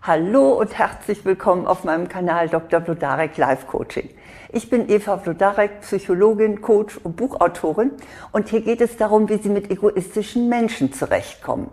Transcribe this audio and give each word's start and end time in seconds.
Hallo 0.00 0.52
und 0.52 0.78
herzlich 0.78 1.24
willkommen 1.24 1.66
auf 1.66 1.82
meinem 1.82 2.08
Kanal 2.08 2.48
Dr. 2.48 2.80
Vlodarek 2.80 3.36
Life 3.36 3.66
Coaching. 3.66 4.08
Ich 4.52 4.70
bin 4.70 4.88
Eva 4.88 5.18
Vlodarek, 5.18 5.80
Psychologin, 5.80 6.62
Coach 6.62 6.98
und 7.02 7.16
Buchautorin 7.16 7.90
und 8.30 8.48
hier 8.48 8.60
geht 8.60 8.80
es 8.80 8.96
darum, 8.96 9.28
wie 9.28 9.38
Sie 9.38 9.48
mit 9.48 9.72
egoistischen 9.72 10.48
Menschen 10.48 10.92
zurechtkommen. 10.92 11.68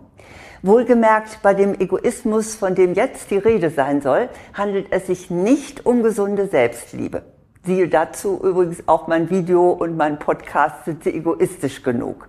Wohlgemerkt, 0.62 1.40
bei 1.42 1.54
dem 1.54 1.78
Egoismus, 1.78 2.56
von 2.56 2.74
dem 2.74 2.94
jetzt 2.94 3.30
die 3.30 3.38
Rede 3.38 3.70
sein 3.70 4.02
soll, 4.02 4.28
handelt 4.54 4.88
es 4.90 5.06
sich 5.06 5.30
nicht 5.30 5.86
um 5.86 6.02
gesunde 6.02 6.48
Selbstliebe. 6.48 7.22
Siehe 7.62 7.88
dazu 7.88 8.40
übrigens 8.42 8.88
auch 8.88 9.06
mein 9.06 9.30
Video 9.30 9.70
und 9.70 9.96
mein 9.96 10.18
Podcast 10.18 10.84
sind 10.84 11.04
Sie 11.04 11.14
egoistisch 11.14 11.84
genug. 11.84 12.28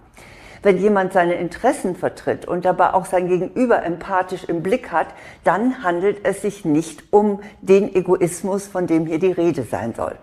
Wenn 0.68 0.80
jemand 0.80 1.14
seine 1.14 1.36
Interessen 1.36 1.96
vertritt 1.96 2.46
und 2.46 2.66
dabei 2.66 2.94
auch 2.94 3.06
sein 3.06 3.30
Gegenüber 3.30 3.84
empathisch 3.84 4.44
im 4.44 4.64
Blick 4.64 4.92
hat, 4.92 5.08
dann 5.46 5.82
handelt 5.82 6.26
es 6.26 6.42
sich 6.42 6.66
nicht 6.66 7.14
um 7.14 7.40
den 7.62 7.96
Egoismus, 7.96 8.68
von 8.68 8.86
dem 8.86 9.06
hier 9.06 9.18
die 9.18 9.32
Rede 9.32 9.64
sein 9.64 9.94
soll. 9.96 10.16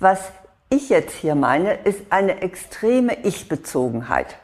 Was 0.00 0.32
ich 0.70 0.88
jetzt 0.88 1.14
hier 1.14 1.36
meine, 1.36 1.72
ist 1.84 2.00
eine 2.10 2.42
extreme 2.42 3.16
Ich-Bezogenheit. 3.22 4.38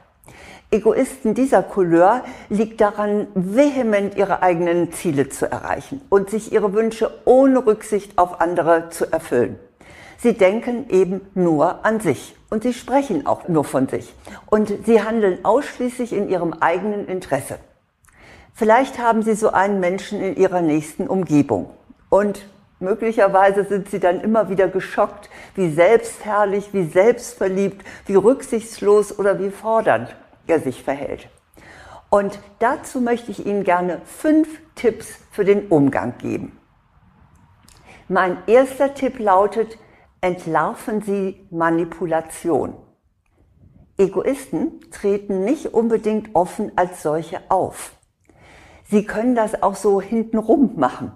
Egoisten 0.71 1.35
dieser 1.35 1.65
Couleur 1.65 2.23
liegt 2.49 2.81
daran, 2.81 3.27
vehement 3.35 4.17
ihre 4.17 4.43
eigenen 4.43 4.93
Ziele 4.93 5.29
zu 5.29 5.51
erreichen 5.51 6.03
und 6.09 6.31
sich 6.31 6.53
ihre 6.53 6.73
Wünsche 6.73 7.11
ohne 7.25 7.67
Rücksicht 7.67 8.17
auf 8.17 8.41
andere 8.41 8.91
zu 8.91 9.13
erfüllen. 9.13 9.59
Sie 10.19 10.35
denken 10.35 10.87
eben 10.89 11.21
nur 11.35 11.85
an 11.85 11.99
sich 11.99 12.37
und 12.53 12.63
sie 12.65 12.75
sprechen 12.75 13.27
auch 13.27 13.49
nur 13.49 13.65
von 13.65 13.89
sich 13.89 14.13
und 14.45 14.71
sie 14.85 15.03
handeln 15.03 15.43
ausschließlich 15.43 16.13
in 16.13 16.29
ihrem 16.29 16.53
eigenen 16.53 17.09
Interesse. 17.09 17.59
Vielleicht 18.53 18.99
haben 18.99 19.23
Sie 19.23 19.35
so 19.35 19.53
einen 19.53 19.81
Menschen 19.81 20.21
in 20.21 20.37
Ihrer 20.37 20.61
nächsten 20.61 21.09
Umgebung 21.09 21.71
und 22.11 22.45
möglicherweise 22.79 23.65
sind 23.65 23.89
Sie 23.89 24.01
dann 24.01 24.21
immer 24.21 24.51
wieder 24.51 24.69
geschockt, 24.69 25.31
wie 25.55 25.71
selbstherrlich, 25.71 26.75
wie 26.75 26.85
selbstverliebt, 26.85 27.87
wie 28.05 28.17
rücksichtslos 28.17 29.19
oder 29.19 29.39
wie 29.39 29.49
fordernd 29.49 30.15
er 30.47 30.61
sich 30.61 30.83
verhält. 30.83 31.31
Und 32.11 32.39
dazu 32.59 33.01
möchte 33.01 33.31
ich 33.31 33.47
Ihnen 33.47 33.65
gerne 33.65 34.03
fünf 34.05 34.49
Tipps 34.75 35.09
für 35.31 35.47
den 35.47 35.69
Umgang 35.69 36.19
geben. 36.19 36.59
Mein 38.09 38.37
erster 38.47 38.93
Tipp 38.93 39.19
lautet, 39.19 39.79
entlarven 40.23 41.03
Sie 41.03 41.47
Manipulation. 41.51 42.75
Egoisten 43.99 44.81
treten 44.91 45.45
nicht 45.45 45.75
unbedingt 45.75 46.35
offen 46.35 46.73
als 46.77 47.03
solche 47.03 47.41
auf. 47.51 47.93
Sie 48.89 49.05
können 49.05 49.35
das 49.35 49.63
auch 49.63 49.75
so 49.75 50.01
hintenrum 50.01 50.75
machen. 50.77 51.13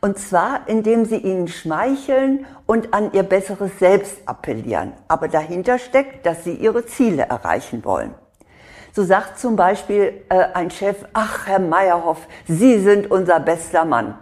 Und 0.00 0.18
zwar, 0.18 0.66
indem 0.66 1.04
sie 1.04 1.18
ihnen 1.18 1.46
schmeicheln 1.46 2.46
und 2.66 2.92
an 2.92 3.12
ihr 3.12 3.22
besseres 3.22 3.78
Selbst 3.78 4.16
appellieren. 4.26 4.94
Aber 5.06 5.28
dahinter 5.28 5.78
steckt, 5.78 6.26
dass 6.26 6.42
sie 6.42 6.54
ihre 6.54 6.86
Ziele 6.86 7.24
erreichen 7.24 7.84
wollen. 7.84 8.14
So 8.92 9.04
sagt 9.04 9.38
zum 9.38 9.56
Beispiel 9.56 10.24
äh, 10.28 10.42
ein 10.54 10.70
Chef, 10.70 11.04
ach, 11.12 11.46
Herr 11.46 11.60
Meyerhoff, 11.60 12.26
Sie 12.48 12.80
sind 12.80 13.10
unser 13.10 13.40
bester 13.40 13.84
Mann 13.84 14.18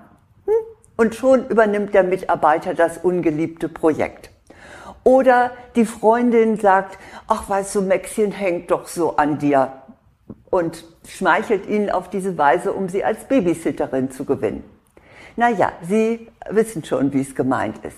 und 1.00 1.14
schon 1.14 1.48
übernimmt 1.48 1.94
der 1.94 2.02
Mitarbeiter 2.02 2.74
das 2.74 2.98
ungeliebte 2.98 3.70
Projekt. 3.70 4.28
Oder 5.02 5.52
die 5.74 5.86
Freundin 5.86 6.58
sagt, 6.58 6.98
ach 7.26 7.48
weißt 7.48 7.74
du, 7.76 7.80
Maxchen 7.80 8.32
hängt 8.32 8.70
doch 8.70 8.86
so 8.86 9.16
an 9.16 9.38
dir 9.38 9.72
und 10.50 10.84
schmeichelt 11.08 11.66
ihnen 11.66 11.88
auf 11.88 12.10
diese 12.10 12.36
Weise, 12.36 12.74
um 12.74 12.90
sie 12.90 13.02
als 13.02 13.24
Babysitterin 13.24 14.10
zu 14.10 14.26
gewinnen. 14.26 14.62
Naja, 15.36 15.72
Sie 15.88 16.28
wissen 16.50 16.84
schon, 16.84 17.14
wie 17.14 17.22
es 17.22 17.34
gemeint 17.34 17.78
ist. 17.78 17.96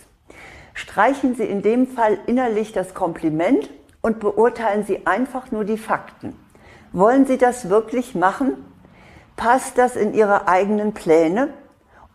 Streichen 0.72 1.34
Sie 1.34 1.42
in 1.44 1.60
dem 1.60 1.88
Fall 1.88 2.18
innerlich 2.28 2.70
das 2.70 2.94
Kompliment 2.94 3.68
und 4.00 4.20
beurteilen 4.20 4.84
Sie 4.84 5.08
einfach 5.08 5.50
nur 5.50 5.64
die 5.64 5.76
Fakten. 5.76 6.36
Wollen 6.92 7.26
Sie 7.26 7.36
das 7.36 7.68
wirklich 7.68 8.14
machen? 8.14 8.64
Passt 9.34 9.76
das 9.76 9.96
in 9.96 10.14
Ihre 10.14 10.46
eigenen 10.46 10.92
Pläne? 10.92 11.48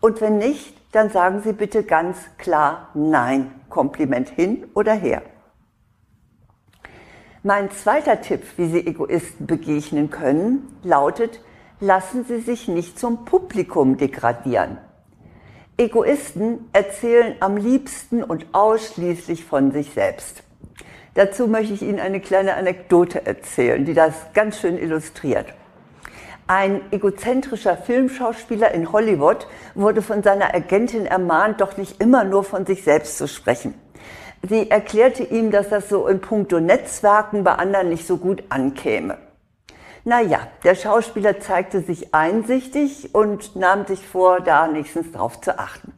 Und 0.00 0.22
wenn 0.22 0.38
nicht, 0.38 0.77
dann 0.92 1.10
sagen 1.10 1.42
Sie 1.42 1.52
bitte 1.52 1.84
ganz 1.84 2.18
klar 2.38 2.90
Nein. 2.94 3.52
Kompliment 3.68 4.30
hin 4.30 4.66
oder 4.74 4.94
her. 4.94 5.22
Mein 7.42 7.70
zweiter 7.70 8.20
Tipp, 8.20 8.42
wie 8.56 8.68
Sie 8.68 8.86
Egoisten 8.86 9.46
begegnen 9.46 10.10
können, 10.10 10.66
lautet, 10.82 11.40
lassen 11.80 12.24
Sie 12.24 12.40
sich 12.40 12.66
nicht 12.66 12.98
zum 12.98 13.24
Publikum 13.24 13.96
degradieren. 13.96 14.78
Egoisten 15.76 16.68
erzählen 16.72 17.36
am 17.38 17.56
liebsten 17.56 18.24
und 18.24 18.46
ausschließlich 18.52 19.44
von 19.44 19.70
sich 19.70 19.92
selbst. 19.92 20.42
Dazu 21.14 21.46
möchte 21.46 21.74
ich 21.74 21.82
Ihnen 21.82 22.00
eine 22.00 22.20
kleine 22.20 22.54
Anekdote 22.54 23.24
erzählen, 23.24 23.84
die 23.84 23.94
das 23.94 24.14
ganz 24.34 24.60
schön 24.60 24.76
illustriert. 24.76 25.54
Ein 26.50 26.80
egozentrischer 26.92 27.76
Filmschauspieler 27.76 28.72
in 28.72 28.90
Hollywood 28.90 29.46
wurde 29.74 30.00
von 30.00 30.22
seiner 30.22 30.54
Agentin 30.54 31.04
ermahnt, 31.04 31.60
doch 31.60 31.76
nicht 31.76 32.00
immer 32.00 32.24
nur 32.24 32.42
von 32.42 32.64
sich 32.64 32.84
selbst 32.84 33.18
zu 33.18 33.28
sprechen. 33.28 33.74
Sie 34.48 34.70
erklärte 34.70 35.24
ihm, 35.24 35.50
dass 35.50 35.68
das 35.68 35.90
so 35.90 36.06
in 36.06 36.22
puncto 36.22 36.58
Netzwerken 36.58 37.44
bei 37.44 37.52
anderen 37.52 37.90
nicht 37.90 38.06
so 38.06 38.16
gut 38.16 38.44
ankäme. 38.48 39.18
Naja, 40.04 40.38
der 40.64 40.74
Schauspieler 40.74 41.38
zeigte 41.38 41.82
sich 41.82 42.14
einsichtig 42.14 43.14
und 43.14 43.54
nahm 43.54 43.84
sich 43.84 44.06
vor, 44.06 44.40
da 44.40 44.68
nächstens 44.68 45.12
drauf 45.12 45.42
zu 45.42 45.58
achten. 45.58 45.92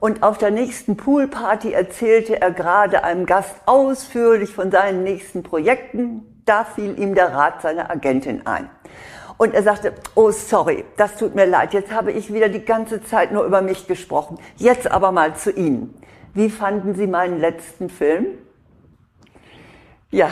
Und 0.00 0.22
auf 0.22 0.36
der 0.36 0.50
nächsten 0.50 0.98
Poolparty 0.98 1.72
erzählte 1.72 2.42
er 2.42 2.50
gerade 2.50 3.04
einem 3.04 3.24
Gast 3.24 3.54
ausführlich 3.64 4.52
von 4.52 4.70
seinen 4.70 5.02
nächsten 5.02 5.42
Projekten. 5.42 6.42
Da 6.44 6.64
fiel 6.64 6.98
ihm 6.98 7.14
der 7.14 7.32
Rat 7.32 7.62
seiner 7.62 7.90
Agentin 7.90 8.46
ein. 8.46 8.68
Und 9.42 9.54
er 9.54 9.64
sagte, 9.64 9.92
oh 10.14 10.30
sorry, 10.30 10.84
das 10.96 11.16
tut 11.16 11.34
mir 11.34 11.46
leid, 11.46 11.74
jetzt 11.74 11.90
habe 11.90 12.12
ich 12.12 12.32
wieder 12.32 12.48
die 12.48 12.64
ganze 12.64 13.02
Zeit 13.02 13.32
nur 13.32 13.42
über 13.42 13.60
mich 13.60 13.88
gesprochen. 13.88 14.38
Jetzt 14.56 14.88
aber 14.88 15.10
mal 15.10 15.34
zu 15.34 15.50
Ihnen. 15.50 16.00
Wie 16.32 16.48
fanden 16.48 16.94
Sie 16.94 17.08
meinen 17.08 17.40
letzten 17.40 17.90
Film? 17.90 18.38
Ja, 20.12 20.30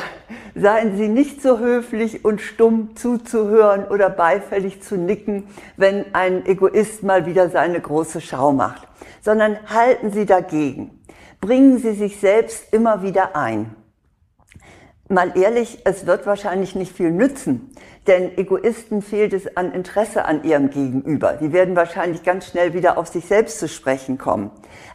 seien 0.54 0.96
Sie 0.96 1.08
nicht 1.08 1.42
so 1.42 1.58
höflich 1.58 2.24
und 2.24 2.40
stumm 2.40 2.94
zuzuhören 2.94 3.84
oder 3.88 4.10
beifällig 4.10 4.80
zu 4.80 4.96
nicken, 4.96 5.48
wenn 5.76 6.14
ein 6.14 6.46
Egoist 6.46 7.02
mal 7.02 7.26
wieder 7.26 7.50
seine 7.50 7.80
große 7.80 8.20
Schau 8.20 8.52
macht, 8.52 8.86
sondern 9.22 9.58
halten 9.66 10.12
Sie 10.12 10.24
dagegen. 10.24 11.00
Bringen 11.40 11.78
Sie 11.78 11.94
sich 11.94 12.20
selbst 12.20 12.72
immer 12.72 13.02
wieder 13.02 13.34
ein. 13.34 13.74
Mal 15.12 15.36
ehrlich, 15.36 15.80
es 15.82 16.06
wird 16.06 16.24
wahrscheinlich 16.24 16.76
nicht 16.76 16.94
viel 16.96 17.10
nützen, 17.10 17.72
denn 18.06 18.38
Egoisten 18.38 19.02
fehlt 19.02 19.32
es 19.32 19.56
an 19.56 19.72
Interesse 19.72 20.24
an 20.24 20.44
ihrem 20.44 20.70
Gegenüber. 20.70 21.32
Die 21.32 21.52
werden 21.52 21.74
wahrscheinlich 21.74 22.22
ganz 22.22 22.46
schnell 22.46 22.74
wieder 22.74 22.96
auf 22.96 23.08
sich 23.08 23.26
selbst 23.26 23.58
zu 23.58 23.66
sprechen 23.66 24.18
kommen. 24.18 24.52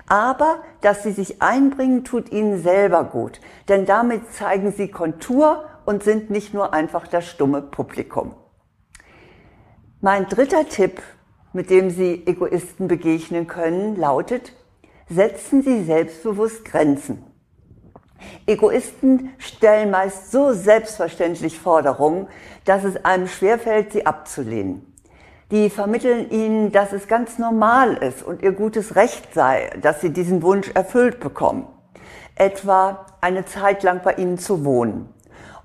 Aber, 0.07 0.63
dass 0.79 1.03
sie 1.03 1.11
sich 1.11 1.41
einbringen, 1.41 2.05
tut 2.05 2.31
ihnen 2.31 2.63
selber 2.63 3.03
gut, 3.03 3.41
denn 3.67 3.85
damit 3.85 4.31
zeigen 4.31 4.71
sie 4.71 4.87
Kontur 4.87 5.65
und 5.85 6.01
sind 6.01 6.29
nicht 6.29 6.53
nur 6.53 6.73
einfach 6.73 7.07
das 7.07 7.27
stumme 7.27 7.61
Publikum. 7.61 8.35
Mein 9.99 10.29
dritter 10.29 10.69
Tipp, 10.69 11.01
mit 11.51 11.69
dem 11.69 11.89
Sie 11.89 12.25
Egoisten 12.25 12.87
begegnen 12.87 13.47
können, 13.47 13.97
lautet, 13.97 14.53
setzen 15.09 15.61
Sie 15.61 15.83
selbstbewusst 15.83 16.63
Grenzen. 16.63 17.34
Egoisten 18.47 19.31
stellen 19.37 19.91
meist 19.91 20.31
so 20.31 20.53
selbstverständlich 20.53 21.59
Forderungen, 21.59 22.27
dass 22.65 22.83
es 22.83 23.03
einem 23.03 23.27
schwerfällt, 23.27 23.91
sie 23.91 24.05
abzulehnen. 24.05 24.93
Die 25.51 25.69
vermitteln 25.69 26.29
ihnen, 26.31 26.71
dass 26.71 26.91
es 26.91 27.07
ganz 27.07 27.37
normal 27.37 27.93
ist 27.97 28.23
und 28.23 28.41
ihr 28.41 28.51
gutes 28.51 28.95
Recht 28.95 29.33
sei, 29.33 29.69
dass 29.81 30.01
sie 30.01 30.09
diesen 30.11 30.41
Wunsch 30.41 30.71
erfüllt 30.73 31.19
bekommen. 31.19 31.67
Etwa 32.35 33.05
eine 33.21 33.45
Zeit 33.45 33.83
lang 33.83 34.01
bei 34.03 34.13
ihnen 34.13 34.37
zu 34.37 34.65
wohnen 34.65 35.09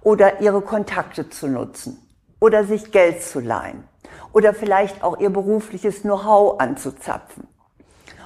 oder 0.02 0.40
ihre 0.40 0.60
Kontakte 0.60 1.30
zu 1.30 1.48
nutzen 1.48 1.98
oder 2.40 2.64
sich 2.64 2.92
Geld 2.92 3.22
zu 3.22 3.40
leihen 3.40 3.84
oder 4.32 4.54
vielleicht 4.54 5.02
auch 5.02 5.18
ihr 5.18 5.30
berufliches 5.30 6.02
Know-how 6.02 6.60
anzuzapfen. 6.60 7.48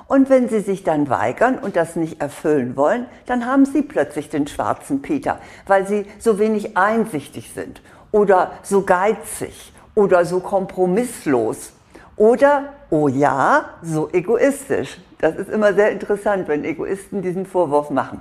Und 0.06 0.29
wenn 0.29 0.49
sie 0.49 0.61
sich 0.61 0.85
dann 0.85 1.09
weigern 1.09 1.59
und 1.59 1.77
das 1.77 1.97
nicht 1.97 2.21
erfüllen 2.21 2.77
wollen, 2.77 3.06
dann 3.27 3.47
haben 3.47 3.65
sie 3.65 3.83
plötzlich 3.83 4.29
den 4.29 4.47
schwarzen 4.47 5.03
Peter, 5.03 5.39
weil 5.67 5.87
sie 5.87 6.06
so 6.19 6.39
wenig 6.39 6.77
einsichtig 6.77 7.53
sind 7.53 7.81
oder 8.12 8.53
so 8.62 8.83
geizig 8.83 9.73
oder 9.95 10.25
so 10.25 10.41
kompromisslos 10.41 11.73
oder, 12.17 12.75
oh 12.91 13.09
ja, 13.09 13.71
so 13.83 14.09
egoistisch. 14.12 15.01
Das 15.19 15.37
ist 15.37 15.49
immer 15.49 15.73
sehr 15.73 15.91
interessant, 15.91 16.49
wenn 16.49 16.65
Egoisten 16.65 17.23
diesen 17.23 17.47
Vorwurf 17.47 17.91
machen. 17.91 18.21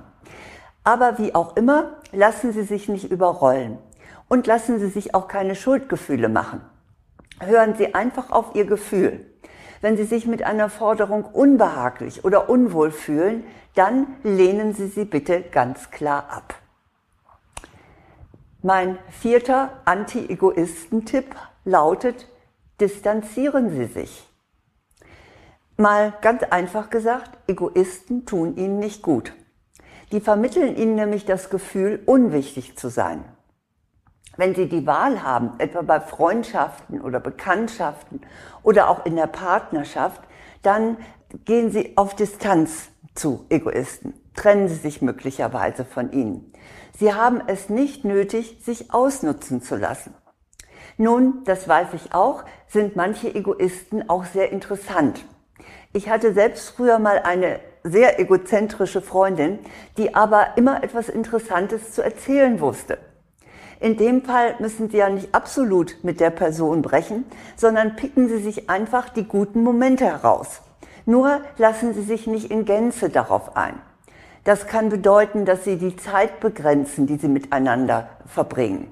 Aber 0.84 1.18
wie 1.18 1.36
auch 1.36 1.56
immer, 1.56 1.98
lassen 2.12 2.54
Sie 2.54 2.64
sich 2.64 2.90
nicht 2.90 3.12
überrollen 3.12 3.78
und 4.30 4.48
lassen 4.48 4.80
Sie 4.80 4.88
sich 4.88 5.14
auch 5.14 5.28
keine 5.28 5.56
Schuldgefühle 5.56 6.30
machen. 6.30 6.62
Hören 7.40 7.76
Sie 7.76 7.94
einfach 7.94 8.32
auf 8.32 8.56
Ihr 8.56 8.66
Gefühl. 8.66 9.26
Wenn 9.84 9.98
Sie 9.98 10.06
sich 10.06 10.26
mit 10.26 10.44
einer 10.44 10.70
Forderung 10.70 11.26
unbehaglich 11.26 12.24
oder 12.24 12.50
unwohl 12.50 12.90
fühlen, 12.90 13.44
dann 13.76 14.08
lehnen 14.24 14.74
Sie 14.74 14.88
sie 14.88 15.04
bitte 15.04 15.42
ganz 15.42 15.92
klar 15.92 16.30
ab. 16.30 16.56
Mein 18.62 18.98
vierter 19.10 19.82
Anti-Egoisten-Tipp 19.84 21.36
lautet, 21.66 22.30
distanzieren 22.80 23.72
Sie 23.72 23.88
sich. 23.88 24.26
Mal 25.76 26.14
ganz 26.22 26.44
einfach 26.44 26.90
gesagt, 26.90 27.38
Egoisten 27.48 28.26
tun 28.26 28.56
Ihnen 28.56 28.80
nicht 28.80 29.02
gut. 29.02 29.34
Die 30.14 30.22
vermitteln 30.22 30.78
Ihnen 30.78 30.96
nämlich 30.96 31.26
das 31.26 31.50
Gefühl, 31.50 32.02
unwichtig 32.06 32.78
zu 32.78 32.88
sein. 32.88 33.26
Wenn 34.36 34.56
Sie 34.56 34.68
die 34.68 34.88
Wahl 34.88 35.22
haben, 35.22 35.52
etwa 35.60 35.82
bei 35.84 36.00
Freundschaften 36.00 37.02
oder 37.02 37.20
Bekanntschaften 37.20 38.22
oder 38.64 38.90
auch 38.90 39.06
in 39.06 39.16
der 39.16 39.28
Partnerschaft, 39.28 40.22
dann 40.64 40.98
gehen 41.46 41.72
Sie 41.72 41.98
auf 41.98 42.16
Distanz 42.16 42.90
zu 43.14 43.46
Egoisten. 43.50 44.14
Trennen 44.34 44.68
Sie 44.68 44.76
sich 44.76 45.02
möglicherweise 45.04 45.86
von 45.86 46.12
ihnen. 46.12 46.52
Sie 46.98 47.14
haben 47.14 47.42
es 47.46 47.70
nicht 47.70 48.06
nötig, 48.06 48.58
sich 48.64 48.94
ausnutzen 48.94 49.62
zu 49.62 49.76
lassen. 49.76 50.16
Nun, 50.98 51.44
das 51.46 51.68
weiß 51.68 51.90
ich 51.94 52.14
auch, 52.14 52.44
sind 52.68 52.96
manche 52.96 53.34
Egoisten 53.34 54.10
auch 54.10 54.26
sehr 54.26 54.52
interessant. 54.52 55.26
Ich 55.92 56.10
hatte 56.10 56.34
selbst 56.34 56.70
früher 56.70 56.98
mal 56.98 57.20
eine 57.20 57.60
sehr 57.84 58.20
egozentrische 58.20 59.02
Freundin, 59.02 59.60
die 59.98 60.16
aber 60.16 60.58
immer 60.58 60.84
etwas 60.84 61.10
Interessantes 61.10 61.92
zu 61.92 62.02
erzählen 62.02 62.60
wusste. 62.60 62.98
In 63.84 63.98
dem 63.98 64.24
Fall 64.24 64.56
müssen 64.60 64.90
Sie 64.90 64.96
ja 64.96 65.10
nicht 65.10 65.36
absolut 65.36 65.98
mit 66.04 66.22
der 66.22 66.30
Person 66.30 66.82
brechen, 66.82 67.26
sondern 67.58 67.98
picken 67.98 68.30
Sie 68.30 68.42
sich 68.42 68.70
einfach 68.70 69.10
die 69.10 69.26
guten 69.26 69.62
Momente 69.62 70.06
heraus. 70.06 70.62
Nur 71.06 71.42
lassen 71.58 71.94
Sie 71.94 72.04
sich 72.04 72.26
nicht 72.26 72.50
in 72.50 72.64
Gänze 72.64 73.10
darauf 73.10 73.58
ein. 73.58 73.74
Das 74.46 74.68
kann 74.68 74.88
bedeuten, 74.88 75.44
dass 75.44 75.66
Sie 75.66 75.76
die 75.76 75.98
Zeit 75.98 76.40
begrenzen, 76.40 77.08
die 77.08 77.18
Sie 77.18 77.28
miteinander 77.28 78.08
verbringen. 78.26 78.90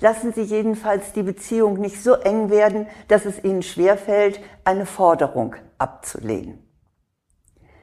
Lassen 0.00 0.32
Sie 0.32 0.42
jedenfalls 0.42 1.12
die 1.12 1.22
Beziehung 1.22 1.74
nicht 1.74 2.02
so 2.02 2.14
eng 2.14 2.50
werden, 2.50 2.88
dass 3.06 3.26
es 3.26 3.44
Ihnen 3.44 3.62
schwerfällt, 3.62 4.40
eine 4.64 4.84
Forderung 4.84 5.54
abzulehnen. 5.78 6.58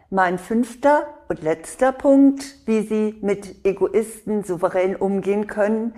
Mein 0.10 0.38
fünfter 0.38 1.06
und 1.32 1.44
letzter 1.44 1.94
Punkt, 1.94 2.44
wie 2.66 2.82
Sie 2.82 3.18
mit 3.22 3.66
Egoisten 3.66 4.44
souverän 4.44 4.98
umgehen 4.98 5.48
können, 5.48 5.94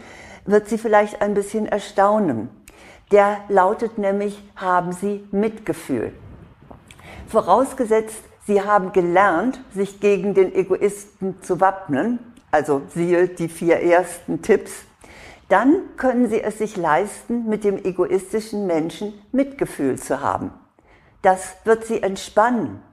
wird 0.45 0.69
Sie 0.69 0.77
vielleicht 0.77 1.23
ein 1.23 1.33
bisschen 1.33 1.65
erstaunen. 1.65 2.49
Der 3.11 3.39
lautet 3.49 3.97
nämlich, 3.97 4.39
haben 4.55 4.91
Sie 4.91 5.27
Mitgefühl. 5.31 6.13
Vorausgesetzt, 7.25 8.23
Sie 8.45 8.61
haben 8.61 8.91
gelernt, 8.91 9.59
sich 9.73 9.99
gegen 9.99 10.35
den 10.35 10.53
Egoisten 10.53 11.41
zu 11.41 11.59
wappnen, 11.59 12.19
also 12.51 12.83
siehe 12.89 13.27
die 13.27 13.49
vier 13.49 13.77
ersten 13.79 14.43
Tipps, 14.43 14.71
dann 15.49 15.95
können 15.97 16.29
Sie 16.29 16.41
es 16.41 16.59
sich 16.59 16.77
leisten, 16.77 17.49
mit 17.49 17.63
dem 17.63 17.83
egoistischen 17.83 18.67
Menschen 18.67 19.13
Mitgefühl 19.31 19.97
zu 19.97 20.21
haben. 20.21 20.51
Das 21.23 21.55
wird 21.63 21.85
Sie 21.85 22.03
entspannen 22.03 22.83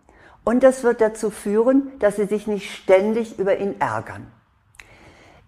und 0.51 0.65
das 0.65 0.83
wird 0.83 1.01
dazu 1.01 1.31
führen, 1.31 1.93
dass 2.01 2.17
Sie 2.17 2.25
sich 2.25 2.49
nicht 2.49 2.75
ständig 2.75 3.39
über 3.39 3.59
ihn 3.59 3.81
ärgern. 3.81 4.27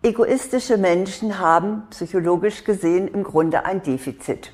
Egoistische 0.00 0.76
Menschen 0.76 1.40
haben 1.40 1.88
psychologisch 1.90 2.62
gesehen 2.62 3.08
im 3.08 3.24
Grunde 3.24 3.64
ein 3.64 3.82
Defizit. 3.82 4.52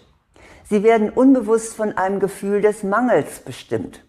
Sie 0.64 0.82
werden 0.82 1.10
unbewusst 1.10 1.74
von 1.74 1.98
einem 1.98 2.18
Gefühl 2.18 2.62
des 2.62 2.82
Mangels 2.82 3.40
bestimmt. 3.40 4.02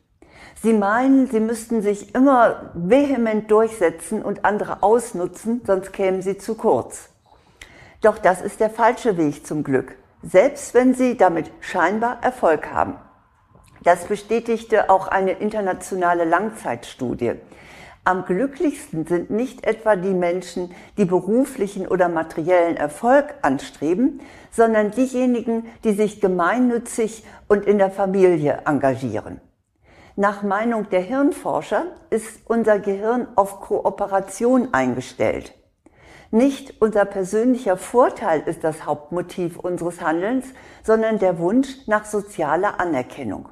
Sie 0.64 0.72
meinen, 0.72 1.28
sie 1.28 1.42
müssten 1.42 1.82
sich 1.82 2.16
immer 2.16 2.72
vehement 2.74 3.52
durchsetzen 3.52 4.22
und 4.22 4.46
andere 4.46 4.82
ausnutzen, 4.82 5.60
sonst 5.68 5.92
kämen 5.92 6.22
sie 6.22 6.38
zu 6.38 6.56
kurz. 6.56 7.10
Doch 8.00 8.18
das 8.18 8.40
ist 8.40 8.62
der 8.62 8.70
falsche 8.70 9.18
Weg 9.18 9.46
zum 9.46 9.66
Glück, 9.66 9.94
selbst 10.24 10.74
wenn 10.74 10.94
sie 10.94 11.18
damit 11.18 11.52
scheinbar 11.60 12.24
Erfolg 12.24 12.72
haben. 12.72 12.96
Das 13.84 14.06
bestätigte 14.06 14.90
auch 14.90 15.08
eine 15.08 15.32
internationale 15.32 16.26
Langzeitstudie. 16.26 17.34
Am 18.06 18.26
glücklichsten 18.26 19.06
sind 19.06 19.30
nicht 19.30 19.66
etwa 19.66 19.96
die 19.96 20.14
Menschen, 20.14 20.74
die 20.98 21.06
beruflichen 21.06 21.88
oder 21.88 22.10
materiellen 22.10 22.76
Erfolg 22.76 23.36
anstreben, 23.42 24.22
sondern 24.52 24.92
diejenigen, 24.92 25.66
die 25.84 25.94
sich 25.94 26.20
gemeinnützig 26.20 27.24
und 27.48 27.66
in 27.66 27.78
der 27.78 27.92
Familie 27.92 28.62
engagieren. 28.66 29.42
Nach 30.16 30.44
Meinung 30.44 30.90
der 30.90 31.02
Hirnforscher 31.02 31.86
ist 32.10 32.42
unser 32.46 32.80
Gehirn 32.80 33.28
auf 33.36 33.62
Kooperation 33.62 34.74
eingestellt. 34.74 35.54
Nicht 36.32 36.82
unser 36.82 37.06
persönlicher 37.06 37.78
Vorteil 37.78 38.44
ist 38.46 38.64
das 38.64 38.86
Hauptmotiv 38.86 39.58
unseres 39.58 40.02
Handelns, 40.02 40.46
sondern 40.84 41.20
der 41.20 41.40
Wunsch 41.40 41.88
nach 41.88 42.06
sozialer 42.06 42.80
Anerkennung. 42.80 43.50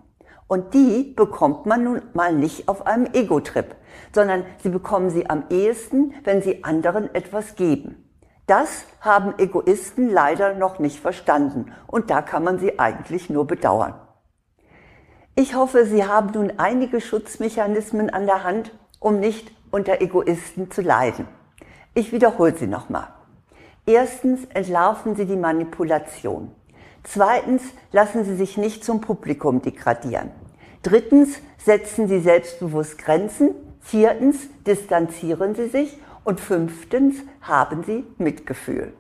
Und 0.47 0.73
die 0.73 1.13
bekommt 1.15 1.65
man 1.65 1.83
nun 1.83 2.01
mal 2.13 2.33
nicht 2.33 2.69
auf 2.69 2.87
einem 2.87 3.07
Ego-Trip, 3.13 3.75
sondern 4.13 4.45
sie 4.63 4.69
bekommen 4.69 5.09
sie 5.09 5.29
am 5.29 5.43
ehesten, 5.49 6.13
wenn 6.23 6.41
sie 6.41 6.63
anderen 6.63 7.13
etwas 7.13 7.55
geben. 7.55 8.03
Das 8.45 8.85
haben 9.01 9.33
Egoisten 9.37 10.09
leider 10.09 10.55
noch 10.55 10.79
nicht 10.79 11.01
verstanden 11.01 11.73
und 11.85 12.09
da 12.09 12.21
kann 12.21 12.45
man 12.45 12.59
sie 12.59 12.79
eigentlich 12.79 13.29
nur 13.29 13.45
bedauern. 13.45 13.95
Ich 15.35 15.53
hoffe, 15.53 15.85
Sie 15.85 16.03
haben 16.03 16.31
nun 16.33 16.53
einige 16.57 16.99
Schutzmechanismen 16.99 18.09
an 18.09 18.25
der 18.25 18.43
Hand, 18.43 18.71
um 18.99 19.19
nicht 19.19 19.51
unter 19.69 20.01
Egoisten 20.01 20.71
zu 20.71 20.81
leiden. 20.81 21.27
Ich 21.93 22.11
wiederhole 22.11 22.55
sie 22.55 22.65
nochmal. 22.65 23.09
Erstens 23.85 24.45
entlarven 24.45 25.15
Sie 25.15 25.25
die 25.25 25.35
Manipulation. 25.35 26.55
Zweitens 27.09 27.61
lassen 27.91 28.25
Sie 28.25 28.35
sich 28.35 28.57
nicht 28.57 28.83
zum 28.83 28.99
Publikum 28.99 29.61
degradieren. 29.61 30.31
Drittens 30.83 31.39
setzen 31.57 32.07
Sie 32.07 32.19
selbstbewusst 32.19 32.97
Grenzen. 32.97 33.55
Viertens 33.79 34.37
distanzieren 34.65 35.55
Sie 35.55 35.67
sich. 35.67 35.97
Und 36.25 36.41
fünftens 36.41 37.15
haben 37.41 37.83
Sie 37.83 38.05
Mitgefühl. 38.17 38.91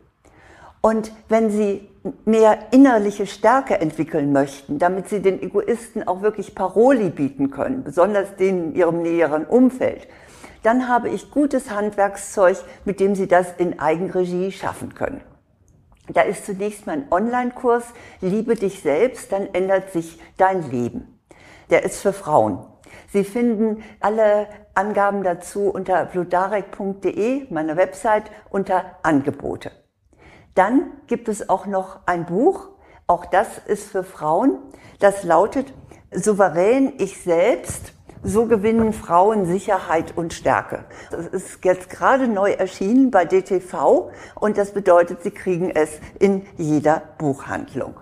Und 0.79 1.11
wenn 1.27 1.49
Sie 1.49 1.89
mehr 2.23 2.71
innerliche 2.71 3.27
Stärke 3.27 3.81
entwickeln 3.81 4.31
möchten, 4.31 4.79
damit 4.79 5.09
Sie 5.09 5.21
den 5.21 5.41
Egoisten 5.41 6.07
auch 6.07 6.21
wirklich 6.21 6.55
Paroli 6.55 7.09
bieten 7.09 7.49
können, 7.51 7.83
besonders 7.83 8.37
denen 8.37 8.71
in 8.71 8.75
Ihrem 8.75 9.01
näheren 9.01 9.43
Umfeld, 9.43 10.07
dann 10.63 10.87
habe 10.87 11.09
ich 11.09 11.31
gutes 11.31 11.71
Handwerkszeug, 11.71 12.57
mit 12.85 13.01
dem 13.01 13.15
Sie 13.15 13.27
das 13.27 13.47
in 13.57 13.79
Eigenregie 13.79 14.53
schaffen 14.53 14.93
können. 14.95 15.19
Da 16.13 16.21
ist 16.21 16.45
zunächst 16.45 16.87
mein 16.87 17.11
Online-Kurs 17.11 17.83
Liebe 18.21 18.55
dich 18.55 18.81
selbst, 18.81 19.31
dann 19.31 19.53
ändert 19.53 19.91
sich 19.91 20.19
dein 20.37 20.69
Leben. 20.69 21.19
Der 21.69 21.83
ist 21.83 22.01
für 22.01 22.13
Frauen. 22.13 22.65
Sie 23.11 23.23
finden 23.23 23.83
alle 23.99 24.47
Angaben 24.73 25.23
dazu 25.23 25.69
unter 25.69 26.05
bludarek.de, 26.05 27.51
meiner 27.51 27.75
Website, 27.75 28.31
unter 28.49 28.97
Angebote. 29.03 29.71
Dann 30.55 30.91
gibt 31.07 31.27
es 31.27 31.49
auch 31.49 31.65
noch 31.65 31.99
ein 32.05 32.25
Buch, 32.25 32.69
auch 33.05 33.25
das 33.25 33.59
ist 33.65 33.91
für 33.91 34.03
Frauen, 34.03 34.59
das 34.99 35.23
lautet 35.23 35.73
Souverän 36.11 36.93
ich 36.97 37.21
selbst, 37.21 37.93
so 38.23 38.45
gewinnen 38.45 38.93
Frauen 38.93 39.45
Sicherheit 39.45 40.15
und 40.15 40.33
Stärke. 40.33 40.85
Das 41.11 41.27
ist 41.27 41.63
jetzt 41.63 41.89
gerade 41.89 42.27
neu 42.27 42.51
erschienen 42.51 43.11
bei 43.11 43.25
DTV 43.25 44.11
und 44.35 44.57
das 44.57 44.71
bedeutet, 44.71 45.23
Sie 45.23 45.31
kriegen 45.31 45.69
es 45.69 45.99
in 46.19 46.45
jeder 46.57 47.01
Buchhandlung. 47.17 47.95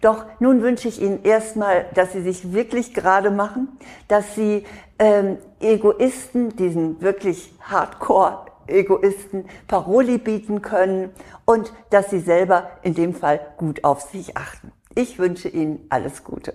Doch 0.00 0.26
nun 0.40 0.62
wünsche 0.62 0.88
ich 0.88 1.00
Ihnen 1.00 1.22
erstmal, 1.22 1.86
dass 1.94 2.12
Sie 2.12 2.22
sich 2.22 2.52
wirklich 2.52 2.94
gerade 2.94 3.30
machen, 3.30 3.78
dass 4.08 4.34
Sie 4.34 4.64
ähm, 4.98 5.38
Egoisten, 5.60 6.54
diesen 6.56 7.00
wirklich 7.00 7.54
Hardcore 7.60 8.46
Egoisten 8.68 9.44
Paroli 9.68 10.18
bieten 10.18 10.62
können 10.62 11.10
und 11.44 11.72
dass 11.90 12.10
sie 12.10 12.20
selber 12.20 12.70
in 12.82 12.94
dem 12.94 13.14
Fall 13.14 13.40
gut 13.56 13.84
auf 13.84 14.02
sich 14.02 14.36
achten. 14.36 14.72
Ich 14.94 15.18
wünsche 15.18 15.48
Ihnen 15.48 15.86
alles 15.88 16.24
Gute. 16.24 16.54